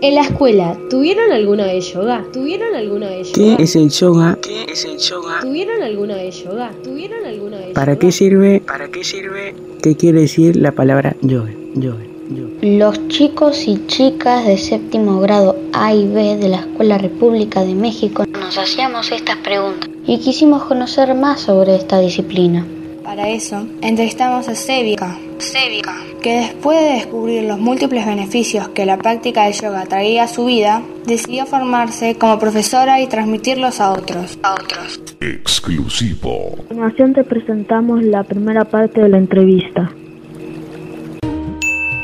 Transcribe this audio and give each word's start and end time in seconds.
En 0.00 0.14
la 0.14 0.20
escuela, 0.22 0.78
¿tuvieron 0.90 1.32
alguna 1.32 1.64
vez 1.66 1.92
yoga? 1.92 2.24
¿Tuvieron 2.32 2.74
alguna 2.76 3.08
vez 3.08 3.32
¿Qué 3.34 3.50
yoga? 3.50 3.62
es 3.64 3.74
el 3.76 3.90
yoga? 3.90 4.38
¿Qué 4.40 4.64
es 4.70 4.84
el 4.84 4.98
yoga? 4.98 5.40
¿Tuvieron 5.40 5.82
alguna 5.82 6.14
vez 6.14 6.44
yoga? 6.44 6.70
¿Tuvieron 6.84 7.24
alguna 7.26 7.56
vez 7.58 7.70
¿Para 7.74 7.94
yoga? 7.94 7.98
qué 8.00 8.12
sirve? 8.12 8.60
¿Para 8.64 8.88
qué 8.88 9.02
sirve? 9.02 9.54
¿Qué 9.82 9.96
quiere 9.96 10.20
decir 10.20 10.54
la 10.56 10.70
palabra 10.72 11.16
yoga? 11.20 11.50
Yoga, 11.74 12.04
yoga. 12.30 12.50
Los 12.62 13.08
chicos 13.08 13.66
y 13.66 13.84
chicas 13.88 14.46
de 14.46 14.56
séptimo 14.56 15.18
grado 15.20 15.56
A 15.72 15.92
y 15.92 16.06
B 16.06 16.36
de 16.36 16.48
la 16.48 16.58
Escuela 16.58 16.96
República 16.98 17.64
de 17.64 17.74
México 17.74 18.24
nos 18.26 18.56
hacíamos 18.56 19.10
estas 19.10 19.36
preguntas 19.38 19.90
y 20.06 20.18
quisimos 20.20 20.62
conocer 20.64 21.12
más 21.16 21.40
sobre 21.40 21.74
esta 21.74 21.98
disciplina. 21.98 22.64
Para 23.02 23.28
eso, 23.30 23.66
entrevistamos 23.80 24.48
a 24.48 24.54
Sévica, 24.54 25.18
Sévica, 25.38 25.96
que 26.20 26.40
después 26.40 26.78
de 26.78 26.92
descubrir 26.94 27.44
los 27.44 27.58
múltiples 27.58 28.06
beneficios 28.06 28.68
que 28.68 28.86
la 28.86 28.98
práctica 28.98 29.44
del 29.44 29.54
yoga 29.54 29.84
traía 29.86 30.24
a 30.24 30.28
su 30.28 30.46
vida, 30.46 30.82
decidió 31.06 31.46
formarse 31.46 32.16
como 32.16 32.38
profesora 32.38 33.00
y 33.00 33.06
transmitirlos 33.06 33.80
a 33.80 33.92
otros. 33.92 34.38
A 34.42 34.54
otros. 34.54 35.00
Exclusivo. 35.20 36.56
Continuación 36.56 37.12
te 37.14 37.24
presentamos 37.24 38.02
la 38.02 38.22
primera 38.24 38.64
parte 38.64 39.00
de 39.00 39.08
la 39.08 39.18
entrevista. 39.18 39.90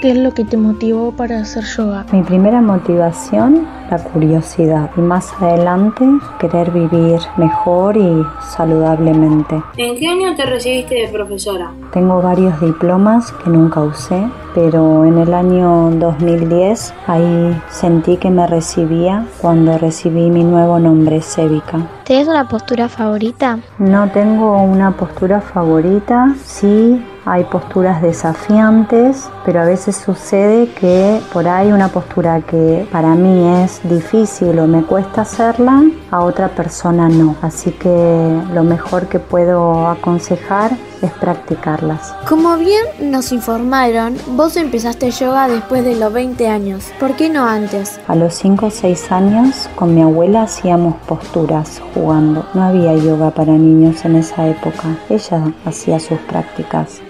¿Qué 0.05 0.11
es 0.11 0.19
lo 0.19 0.35
que 0.35 0.45
te 0.45 0.59
motivó 0.59 1.13
para 1.13 1.41
hacer 1.41 1.65
yoga? 1.65 2.05
Mi 2.13 2.23
primera 2.23 2.61
motivación, 2.61 3.67
la 3.91 3.97
curiosidad 3.97 4.91
y 4.99 5.01
más 5.01 5.33
adelante 5.41 6.05
querer 6.39 6.71
vivir 6.73 7.21
mejor 7.39 7.97
y 7.97 8.23
saludablemente. 8.55 9.63
¿En 9.79 9.97
qué 9.99 10.09
año 10.09 10.37
te 10.37 10.45
recibiste 10.45 10.95
de 10.95 11.09
profesora? 11.09 11.73
Tengo 11.95 12.21
varios 12.21 12.61
diplomas 12.61 13.33
que 13.33 13.49
nunca 13.49 13.81
usé, 13.81 14.29
pero 14.55 15.07
en 15.07 15.17
el 15.17 15.33
año 15.33 15.93
2010 15.93 16.93
ahí 17.07 17.59
sentí 17.71 18.19
que 18.19 18.29
me 18.29 18.47
recibía 18.47 19.25
cuando 19.41 19.79
recibí 19.79 20.29
mi 20.29 20.45
nuevo 20.45 20.79
nombre, 20.79 21.23
Sévica. 21.23 21.79
¿Tienes 22.05 22.29
una 22.29 22.47
postura 22.47 22.91
favorita? 22.91 23.59
No 23.79 24.11
tengo 24.11 24.65
una 24.65 24.91
postura 24.91 25.41
favorita, 25.41 26.35
sí 26.45 27.03
hay 27.27 27.45
posturas 27.45 28.03
desafiantes, 28.03 29.29
pero 29.45 29.61
a 29.61 29.65
veces 29.65 29.97
sucede 29.97 30.69
que 30.73 31.21
por 31.33 31.49
ahí 31.49 31.73
una 31.73 31.89
postura 31.89 32.41
que 32.43 32.87
para 32.93 33.15
mí 33.15 33.63
es 33.63 33.81
difícil 33.85 34.59
o 34.59 34.67
me 34.67 34.83
cuesta 34.83 35.23
hacerla, 35.23 35.83
a 36.11 36.21
otra 36.21 36.49
persona 36.49 37.09
no. 37.09 37.37
Así 37.43 37.73
que 37.73 38.41
lo 38.53 38.63
mejor 38.63 39.07
que 39.09 39.19
puedo 39.19 39.89
aconsejar 39.89 40.73
es 41.03 41.11
practicarlas. 41.13 42.15
Como 42.29 42.57
bien 42.57 42.85
nos 43.11 43.33
informaron, 43.33 44.17
vos 44.29 44.57
empezaste 44.57 45.11
yoga 45.11 45.49
después 45.49 45.85
de 45.85 45.97
los 45.97 46.13
20 46.13 46.49
años. 46.49 46.93
¿Por 46.99 47.15
qué 47.15 47.29
no 47.29 47.45
antes? 47.45 48.01
A 48.09 48.15
los 48.15 48.35
5 48.35 48.67
o 48.67 48.71
6 48.71 49.13
años 49.13 49.69
con 49.77 49.95
mi 49.95 50.03
abuela 50.03 50.43
hacíamos 50.43 50.97
posturas 51.07 51.81
jugando. 51.95 52.47
No 52.55 52.63
había 52.63 52.95
yoga 52.95 53.31
para 53.31 53.53
niños 53.53 54.05
en 54.05 54.17
esa 54.17 54.47
época. 54.47 54.97
Ella 55.09 55.53
hacía 55.65 56.01
sus 56.01 56.19
prácticas. 56.21 57.03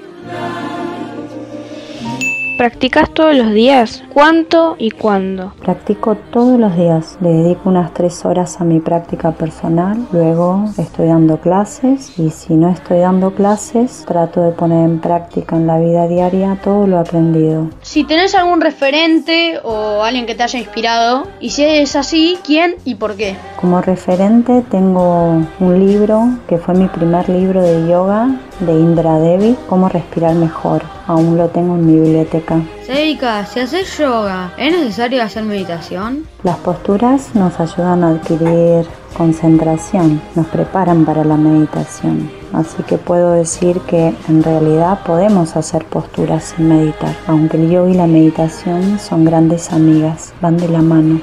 ¿Practicas 2.56 3.10
todos 3.10 3.34
los 3.34 3.52
días? 3.52 4.04
¿Cuánto 4.12 4.76
y 4.78 4.92
cuándo? 4.92 5.52
Practico 5.60 6.16
todos 6.30 6.58
los 6.58 6.76
días, 6.76 7.18
le 7.20 7.30
dedico 7.30 7.68
unas 7.68 7.92
tres 7.92 8.24
horas 8.24 8.60
a 8.60 8.64
mi 8.64 8.78
práctica 8.78 9.32
personal, 9.32 10.06
luego 10.12 10.64
estoy 10.78 11.08
dando 11.08 11.38
clases 11.40 12.16
y 12.16 12.30
si 12.30 12.54
no 12.54 12.70
estoy 12.70 13.00
dando 13.00 13.34
clases 13.34 14.04
trato 14.06 14.40
de 14.40 14.52
poner 14.52 14.84
en 14.84 15.00
práctica 15.00 15.56
en 15.56 15.66
la 15.66 15.80
vida 15.80 16.06
diaria 16.06 16.56
todo 16.62 16.86
lo 16.86 17.00
aprendido. 17.00 17.70
Si 17.82 18.04
tenés 18.04 18.36
algún 18.36 18.60
referente 18.60 19.58
o 19.64 20.04
alguien 20.04 20.24
que 20.24 20.36
te 20.36 20.44
haya 20.44 20.60
inspirado 20.60 21.26
y 21.40 21.50
si 21.50 21.64
es 21.64 21.96
así, 21.96 22.38
¿quién 22.46 22.76
y 22.84 22.94
por 22.94 23.16
qué? 23.16 23.36
Como 23.60 23.80
referente 23.80 24.62
tengo 24.70 25.42
un 25.58 25.86
libro 25.86 26.28
que 26.48 26.58
fue 26.58 26.74
mi 26.74 26.86
primer 26.86 27.28
libro 27.28 27.60
de 27.62 27.88
yoga 27.88 28.28
de 28.60 28.72
Indra 28.72 29.18
Devi, 29.18 29.56
Cómo 29.68 29.88
respirar 29.88 30.34
mejor. 30.34 30.82
Aún 31.06 31.36
lo 31.36 31.48
tengo 31.48 31.74
en 31.74 31.86
mi 31.86 32.00
biblioteca. 32.00 32.60
Seika, 32.82 33.44
si 33.46 33.60
haces 33.60 33.98
yoga, 33.98 34.52
¿es 34.56 34.72
necesario 34.72 35.22
hacer 35.22 35.44
meditación? 35.44 36.26
Las 36.42 36.56
posturas 36.58 37.34
nos 37.34 37.58
ayudan 37.60 38.04
a 38.04 38.10
adquirir 38.10 38.86
concentración, 39.16 40.20
nos 40.34 40.46
preparan 40.48 41.04
para 41.04 41.24
la 41.24 41.36
meditación. 41.36 42.30
Así 42.52 42.82
que 42.84 42.98
puedo 42.98 43.32
decir 43.32 43.80
que 43.80 44.14
en 44.28 44.42
realidad 44.42 45.00
podemos 45.04 45.56
hacer 45.56 45.84
posturas 45.86 46.54
sin 46.56 46.68
meditar, 46.68 47.14
aunque 47.26 47.56
el 47.56 47.70
yoga 47.70 47.90
y 47.90 47.94
la 47.94 48.06
meditación 48.06 48.98
son 48.98 49.24
grandes 49.24 49.72
amigas, 49.72 50.32
van 50.40 50.56
de 50.56 50.68
la 50.68 50.82
mano. 50.82 51.20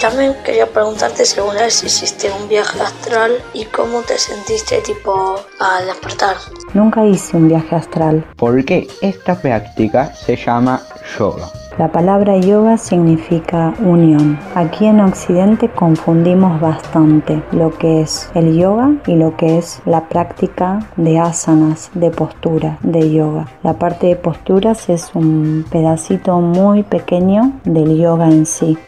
También 0.00 0.34
quería 0.44 0.66
preguntarte 0.66 1.26
si 1.26 1.38
alguna 1.38 1.60
vez 1.60 1.84
hiciste 1.84 2.30
un 2.32 2.48
viaje 2.48 2.80
astral 2.80 3.32
y 3.52 3.66
cómo 3.66 4.00
te 4.00 4.16
sentiste 4.16 4.80
tipo 4.80 5.36
al 5.58 5.86
despertar. 5.86 6.36
Nunca 6.72 7.04
hice 7.04 7.36
un 7.36 7.48
viaje 7.48 7.76
astral. 7.76 8.24
Porque 8.36 8.88
esta 9.02 9.34
práctica 9.34 10.14
se 10.14 10.36
llama 10.36 10.80
yoga. 11.18 11.50
La 11.78 11.92
palabra 11.92 12.38
yoga 12.38 12.78
significa 12.78 13.74
unión. 13.80 14.38
Aquí 14.54 14.86
en 14.86 15.00
Occidente 15.00 15.70
confundimos 15.70 16.60
bastante 16.60 17.42
lo 17.52 17.70
que 17.70 18.00
es 18.00 18.30
el 18.34 18.56
yoga 18.56 18.92
y 19.06 19.16
lo 19.16 19.36
que 19.36 19.58
es 19.58 19.80
la 19.84 20.08
práctica 20.08 20.78
de 20.96 21.18
asanas, 21.18 21.90
de 21.94 22.10
postura, 22.10 22.78
de 22.82 23.12
yoga. 23.12 23.48
La 23.62 23.74
parte 23.74 24.08
de 24.08 24.16
posturas 24.16 24.88
es 24.88 25.10
un 25.14 25.66
pedacito 25.70 26.40
muy 26.40 26.84
pequeño 26.84 27.60
del 27.64 27.98
yoga 27.98 28.26
en 28.26 28.46
sí. 28.46 28.78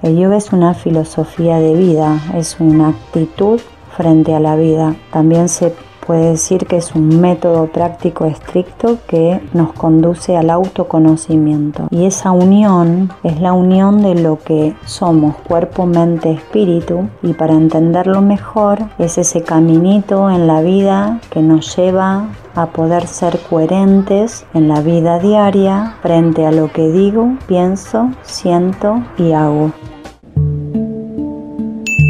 El 0.00 0.16
yoga 0.16 0.36
es 0.36 0.52
una 0.52 0.74
filosofía 0.74 1.58
de 1.58 1.74
vida, 1.74 2.20
es 2.36 2.60
una 2.60 2.90
actitud 2.90 3.60
frente 3.96 4.32
a 4.32 4.38
la 4.38 4.54
vida. 4.54 4.94
También 5.12 5.48
se 5.48 5.74
puede 6.08 6.30
decir 6.30 6.66
que 6.66 6.78
es 6.78 6.94
un 6.94 7.20
método 7.20 7.66
práctico 7.66 8.24
estricto 8.24 8.96
que 9.06 9.42
nos 9.52 9.74
conduce 9.74 10.38
al 10.38 10.48
autoconocimiento. 10.48 11.86
Y 11.90 12.06
esa 12.06 12.32
unión 12.32 13.12
es 13.22 13.38
la 13.42 13.52
unión 13.52 14.02
de 14.02 14.14
lo 14.14 14.38
que 14.38 14.74
somos, 14.86 15.36
cuerpo, 15.36 15.84
mente, 15.84 16.32
espíritu. 16.32 17.10
Y 17.22 17.34
para 17.34 17.52
entenderlo 17.52 18.22
mejor 18.22 18.78
es 18.98 19.18
ese 19.18 19.42
caminito 19.42 20.30
en 20.30 20.46
la 20.46 20.62
vida 20.62 21.20
que 21.30 21.42
nos 21.42 21.76
lleva 21.76 22.28
a 22.54 22.66
poder 22.68 23.06
ser 23.06 23.38
coherentes 23.50 24.46
en 24.54 24.68
la 24.68 24.80
vida 24.80 25.18
diaria 25.18 25.96
frente 26.00 26.46
a 26.46 26.52
lo 26.52 26.72
que 26.72 26.88
digo, 26.88 27.36
pienso, 27.46 28.10
siento 28.22 29.02
y 29.18 29.32
hago. 29.32 29.72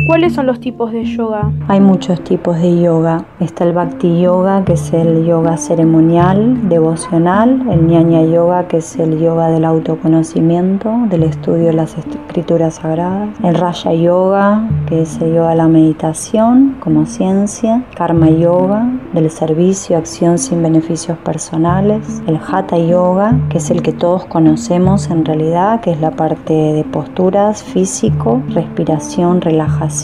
¿Cuáles 0.08 0.32
son 0.32 0.46
los 0.46 0.58
tipos 0.58 0.90
de 0.90 1.04
yoga? 1.04 1.52
Hay 1.68 1.80
muchos 1.80 2.24
tipos 2.24 2.58
de 2.58 2.80
yoga. 2.80 3.26
Está 3.40 3.64
el 3.64 3.74
Bhakti 3.74 4.22
Yoga, 4.22 4.64
que 4.64 4.72
es 4.72 4.94
el 4.94 5.26
yoga 5.26 5.58
ceremonial, 5.58 6.66
devocional, 6.70 7.66
el 7.70 7.80
Jnana 7.80 8.24
Yoga, 8.24 8.68
que 8.68 8.78
es 8.78 8.98
el 8.98 9.20
yoga 9.20 9.50
del 9.50 9.66
autoconocimiento, 9.66 10.90
del 11.10 11.24
estudio 11.24 11.66
de 11.66 11.72
las 11.74 11.98
escrituras 11.98 12.76
sagradas, 12.76 13.28
el 13.44 13.54
Raya 13.54 13.92
Yoga, 13.92 14.66
que 14.86 15.02
es 15.02 15.20
el 15.20 15.34
yoga 15.34 15.50
de 15.50 15.56
la 15.56 15.68
meditación 15.68 16.76
como 16.80 17.04
ciencia, 17.04 17.84
Karma 17.94 18.30
Yoga, 18.30 18.90
del 19.12 19.30
servicio, 19.30 19.98
acción 19.98 20.38
sin 20.38 20.62
beneficios 20.62 21.18
personales, 21.18 22.22
el 22.26 22.38
Hatha 22.38 22.78
Yoga, 22.78 23.38
que 23.50 23.58
es 23.58 23.70
el 23.70 23.82
que 23.82 23.92
todos 23.92 24.24
conocemos 24.24 25.10
en 25.10 25.26
realidad, 25.26 25.82
que 25.82 25.90
es 25.90 26.00
la 26.00 26.12
parte 26.12 26.54
de 26.54 26.84
posturas, 26.84 27.62
físico, 27.62 28.40
respiración, 28.54 29.42
relajación 29.42 29.97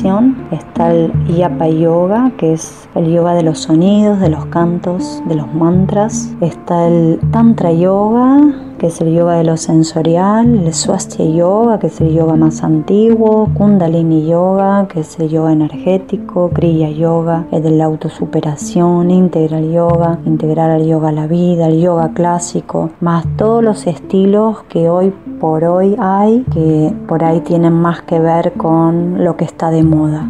está 0.50 0.92
el 0.92 1.12
Yapa 1.28 1.68
Yoga, 1.68 2.32
que 2.36 2.54
es 2.54 2.88
el 2.96 3.12
yoga 3.12 3.34
de 3.34 3.44
los 3.44 3.60
sonidos, 3.60 4.18
de 4.18 4.28
los 4.28 4.46
cantos, 4.46 5.22
de 5.28 5.36
los 5.36 5.52
mantras. 5.54 6.34
Está 6.40 6.88
el 6.88 7.20
Tantra 7.30 7.72
Yoga, 7.72 8.40
que 8.78 8.88
es 8.88 9.00
el 9.00 9.14
yoga 9.14 9.36
de 9.36 9.44
lo 9.44 9.56
sensorial, 9.56 10.66
el 10.66 10.74
Swastika 10.74 11.24
Yoga, 11.24 11.78
que 11.78 11.88
es 11.88 12.00
el 12.00 12.14
yoga 12.14 12.36
más 12.36 12.62
antiguo, 12.62 13.50
Kundalini 13.54 14.26
Yoga, 14.26 14.86
que 14.88 15.00
es 15.00 15.18
el 15.18 15.28
yoga 15.28 15.52
energético, 15.52 16.50
Kriya 16.50 16.90
Yoga, 16.90 17.46
es 17.52 17.62
de 17.62 17.70
la 17.70 17.84
autosuperación, 17.84 19.10
Integral 19.10 19.70
Yoga, 19.72 20.18
integrar 20.26 20.70
al 20.70 20.86
yoga 20.86 21.10
a 21.10 21.12
la 21.12 21.26
vida, 21.26 21.68
el 21.68 21.80
yoga 21.80 22.12
clásico, 22.14 22.90
más 23.00 23.26
todos 23.36 23.62
los 23.62 23.86
estilos 23.86 24.62
que 24.68 24.88
hoy 24.88 25.12
por 25.40 25.64
hoy 25.64 25.96
hay, 25.98 26.44
que 26.52 26.92
por 27.06 27.24
ahí 27.24 27.40
tienen 27.40 27.72
más 27.72 28.02
que 28.02 28.18
ver 28.18 28.52
con 28.52 29.24
lo 29.24 29.36
que 29.36 29.44
está 29.44 29.70
de 29.70 29.82
moda. 29.82 30.28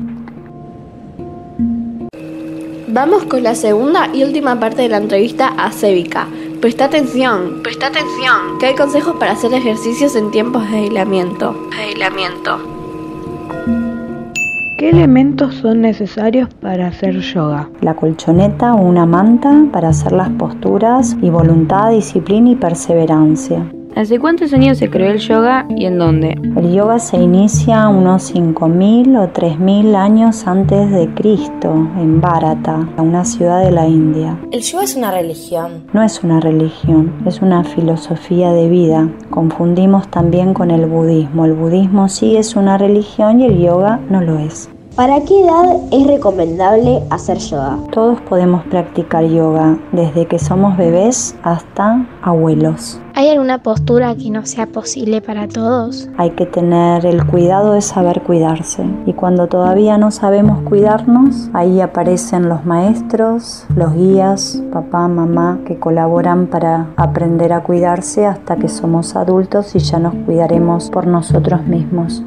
Vamos 2.94 3.24
con 3.24 3.42
la 3.42 3.56
segunda 3.56 4.08
y 4.14 4.22
última 4.22 4.60
parte 4.60 4.82
de 4.82 4.88
la 4.88 4.98
entrevista 4.98 5.48
a 5.48 5.72
Sévica. 5.72 6.28
Presta 6.64 6.86
atención, 6.86 7.60
presta 7.62 7.88
atención, 7.88 8.56
que 8.58 8.64
hay 8.64 8.74
consejos 8.74 9.16
para 9.20 9.32
hacer 9.32 9.52
ejercicios 9.52 10.16
en 10.16 10.30
tiempos 10.30 10.62
de 10.70 10.78
aislamiento. 10.78 11.54
Aislamiento. 11.78 12.58
¿Qué 14.78 14.88
elementos 14.88 15.56
son 15.56 15.82
necesarios 15.82 16.48
para 16.62 16.86
hacer 16.86 17.20
yoga? 17.20 17.68
La 17.82 17.94
colchoneta 17.94 18.72
o 18.72 18.80
una 18.80 19.04
manta 19.04 19.66
para 19.72 19.90
hacer 19.90 20.12
las 20.12 20.30
posturas 20.30 21.14
y 21.20 21.28
voluntad, 21.28 21.90
disciplina 21.90 22.52
y 22.52 22.56
perseverancia. 22.56 23.70
¿Hace 23.96 24.18
cuántos 24.18 24.52
años 24.52 24.78
se 24.78 24.90
creó 24.90 25.12
el 25.12 25.20
yoga 25.20 25.68
y 25.68 25.84
en 25.84 25.98
dónde? 25.98 26.36
El 26.56 26.72
yoga 26.72 26.98
se 26.98 27.16
inicia 27.16 27.86
unos 27.86 28.34
5.000 28.34 29.16
o 29.16 29.32
3.000 29.32 29.94
años 29.94 30.48
antes 30.48 30.90
de 30.90 31.08
Cristo 31.14 31.72
en 31.96 32.20
Bharata, 32.20 32.88
una 32.98 33.24
ciudad 33.24 33.64
de 33.64 33.70
la 33.70 33.86
India. 33.86 34.36
¿El 34.50 34.62
yoga 34.62 34.82
es 34.82 34.96
una 34.96 35.12
religión? 35.12 35.84
No 35.92 36.02
es 36.02 36.24
una 36.24 36.40
religión, 36.40 37.14
es 37.24 37.40
una 37.40 37.62
filosofía 37.62 38.52
de 38.52 38.68
vida. 38.68 39.08
Confundimos 39.30 40.08
también 40.08 40.54
con 40.54 40.72
el 40.72 40.86
budismo. 40.86 41.44
El 41.44 41.52
budismo 41.52 42.08
sí 42.08 42.36
es 42.36 42.56
una 42.56 42.76
religión 42.76 43.38
y 43.38 43.46
el 43.46 43.60
yoga 43.60 44.00
no 44.10 44.20
lo 44.20 44.40
es. 44.40 44.73
¿Para 44.96 45.24
qué 45.24 45.40
edad 45.40 45.74
es 45.90 46.06
recomendable 46.06 47.02
hacer 47.10 47.38
yoga? 47.38 47.78
Todos 47.90 48.20
podemos 48.20 48.62
practicar 48.66 49.24
yoga, 49.24 49.76
desde 49.90 50.26
que 50.26 50.38
somos 50.38 50.76
bebés 50.76 51.34
hasta 51.42 52.06
abuelos. 52.22 53.00
¿Hay 53.14 53.28
alguna 53.28 53.60
postura 53.60 54.14
que 54.14 54.30
no 54.30 54.46
sea 54.46 54.66
posible 54.66 55.20
para 55.20 55.48
todos? 55.48 56.08
Hay 56.16 56.30
que 56.30 56.46
tener 56.46 57.04
el 57.06 57.26
cuidado 57.26 57.72
de 57.72 57.80
saber 57.80 58.22
cuidarse. 58.22 58.84
Y 59.04 59.14
cuando 59.14 59.48
todavía 59.48 59.98
no 59.98 60.12
sabemos 60.12 60.60
cuidarnos, 60.62 61.50
ahí 61.54 61.80
aparecen 61.80 62.48
los 62.48 62.64
maestros, 62.64 63.66
los 63.74 63.94
guías, 63.94 64.62
papá, 64.72 65.08
mamá, 65.08 65.58
que 65.66 65.76
colaboran 65.76 66.46
para 66.46 66.86
aprender 66.96 67.52
a 67.52 67.64
cuidarse 67.64 68.26
hasta 68.26 68.54
que 68.58 68.68
somos 68.68 69.16
adultos 69.16 69.74
y 69.74 69.80
ya 69.80 69.98
nos 69.98 70.14
cuidaremos 70.24 70.88
por 70.90 71.08
nosotros 71.08 71.66
mismos. 71.66 72.22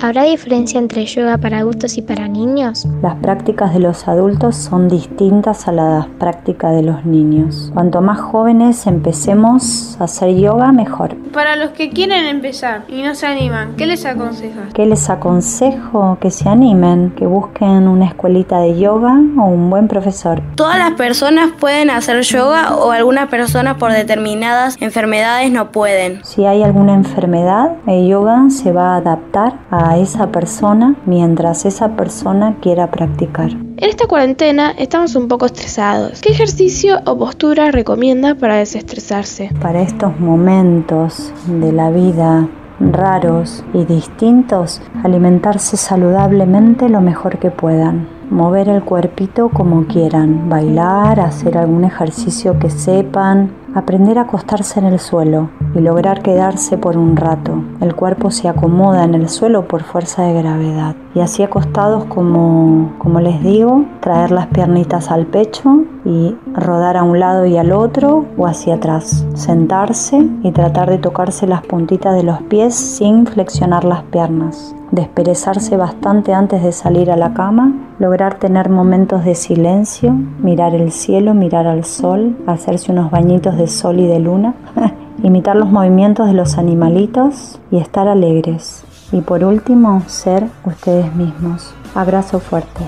¿Habrá 0.00 0.22
diferencia 0.22 0.78
entre 0.78 1.04
yoga 1.06 1.38
para 1.38 1.58
adultos 1.58 1.98
y 1.98 2.02
para 2.02 2.28
niños? 2.28 2.86
Las 3.02 3.16
prácticas 3.16 3.74
de 3.74 3.80
los 3.80 4.06
adultos 4.06 4.54
son 4.54 4.88
distintas 4.88 5.66
a 5.66 5.72
las 5.72 6.06
prácticas 6.06 6.72
de 6.76 6.82
los 6.82 7.04
niños. 7.04 7.72
Cuanto 7.74 8.00
más 8.00 8.20
jóvenes 8.20 8.86
empecemos 8.86 9.96
a 10.00 10.04
hacer 10.04 10.36
yoga, 10.36 10.70
mejor. 10.70 11.16
Para 11.32 11.56
los 11.56 11.70
que 11.70 11.90
quieren 11.90 12.26
empezar 12.26 12.84
y 12.88 13.02
no 13.02 13.16
se 13.16 13.26
animan, 13.26 13.74
¿qué 13.76 13.86
les 13.86 14.06
aconsejas? 14.06 14.72
¿Qué 14.72 14.86
les 14.86 15.10
aconsejo? 15.10 16.16
Que 16.20 16.30
se 16.30 16.48
animen, 16.48 17.12
que 17.16 17.26
busquen 17.26 17.88
una 17.88 18.06
escuelita 18.06 18.60
de 18.60 18.78
yoga 18.78 19.14
o 19.36 19.46
un 19.46 19.68
buen 19.68 19.88
profesor. 19.88 20.40
¿Todas 20.54 20.78
las 20.78 20.92
personas 20.92 21.50
pueden 21.58 21.90
hacer 21.90 22.20
yoga 22.22 22.76
o 22.76 22.92
algunas 22.92 23.28
personas 23.28 23.76
por 23.78 23.92
determinadas 23.92 24.76
enfermedades 24.80 25.50
no 25.50 25.72
pueden? 25.72 26.24
Si 26.24 26.44
hay 26.44 26.62
alguna 26.62 26.94
enfermedad, 26.94 27.72
el 27.88 28.06
yoga 28.06 28.48
se 28.48 28.70
va 28.70 28.94
a 28.94 28.96
adaptar 28.98 29.54
a 29.70 29.87
a 29.88 29.98
esa 29.98 30.30
persona 30.30 30.96
mientras 31.06 31.64
esa 31.64 31.96
persona 31.96 32.56
quiera 32.60 32.90
practicar. 32.90 33.50
En 33.50 33.88
esta 33.88 34.06
cuarentena 34.06 34.72
estamos 34.72 35.14
un 35.14 35.28
poco 35.28 35.46
estresados. 35.46 36.20
¿Qué 36.20 36.30
ejercicio 36.30 37.00
o 37.06 37.16
postura 37.16 37.70
recomienda 37.70 38.34
para 38.34 38.56
desestresarse? 38.56 39.50
Para 39.60 39.82
estos 39.82 40.18
momentos 40.18 41.32
de 41.46 41.72
la 41.72 41.90
vida 41.90 42.48
raros 42.80 43.64
y 43.74 43.84
distintos, 43.84 44.80
alimentarse 45.02 45.76
saludablemente 45.76 46.88
lo 46.88 47.00
mejor 47.00 47.38
que 47.38 47.50
puedan. 47.50 48.17
Mover 48.30 48.68
el 48.68 48.82
cuerpito 48.82 49.48
como 49.48 49.86
quieran, 49.86 50.50
bailar, 50.50 51.18
hacer 51.18 51.56
algún 51.56 51.84
ejercicio 51.84 52.58
que 52.58 52.68
sepan, 52.68 53.50
aprender 53.74 54.18
a 54.18 54.22
acostarse 54.22 54.80
en 54.80 54.86
el 54.86 54.98
suelo 54.98 55.48
y 55.74 55.80
lograr 55.80 56.22
quedarse 56.22 56.76
por 56.76 56.98
un 56.98 57.16
rato. 57.16 57.62
El 57.80 57.94
cuerpo 57.94 58.30
se 58.30 58.48
acomoda 58.48 59.04
en 59.04 59.14
el 59.14 59.28
suelo 59.30 59.66
por 59.66 59.82
fuerza 59.82 60.24
de 60.24 60.34
gravedad. 60.34 60.94
Y 61.14 61.20
así 61.20 61.42
acostados 61.42 62.04
como, 62.04 62.92
como 62.98 63.20
les 63.20 63.42
digo, 63.42 63.86
traer 64.00 64.30
las 64.30 64.48
piernitas 64.48 65.10
al 65.10 65.26
pecho 65.26 65.84
y 66.04 66.36
rodar 66.54 66.98
a 66.98 67.04
un 67.04 67.18
lado 67.18 67.46
y 67.46 67.56
al 67.56 67.72
otro 67.72 68.26
o 68.36 68.46
hacia 68.46 68.74
atrás. 68.74 69.26
Sentarse 69.34 70.28
y 70.42 70.52
tratar 70.52 70.90
de 70.90 70.98
tocarse 70.98 71.46
las 71.46 71.62
puntitas 71.62 72.14
de 72.14 72.24
los 72.24 72.42
pies 72.42 72.74
sin 72.74 73.26
flexionar 73.26 73.84
las 73.84 74.02
piernas 74.04 74.74
desperezarse 74.90 75.76
bastante 75.76 76.32
antes 76.32 76.62
de 76.62 76.72
salir 76.72 77.10
a 77.10 77.16
la 77.16 77.34
cama, 77.34 77.72
lograr 77.98 78.38
tener 78.38 78.68
momentos 78.68 79.24
de 79.24 79.34
silencio, 79.34 80.12
mirar 80.12 80.74
el 80.74 80.92
cielo, 80.92 81.34
mirar 81.34 81.66
al 81.66 81.84
sol, 81.84 82.36
hacerse 82.46 82.92
unos 82.92 83.10
bañitos 83.10 83.56
de 83.56 83.66
sol 83.66 84.00
y 84.00 84.06
de 84.06 84.18
luna, 84.18 84.54
imitar 85.22 85.56
los 85.56 85.70
movimientos 85.70 86.26
de 86.26 86.34
los 86.34 86.58
animalitos 86.58 87.60
y 87.70 87.78
estar 87.78 88.08
alegres. 88.08 88.84
Y 89.12 89.20
por 89.20 89.44
último, 89.44 90.02
ser 90.06 90.46
ustedes 90.64 91.14
mismos. 91.14 91.74
Abrazo 91.94 92.40
fuerte. 92.40 92.84